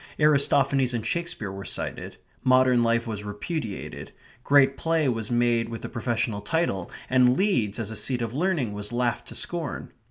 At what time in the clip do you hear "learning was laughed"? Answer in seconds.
8.33-9.27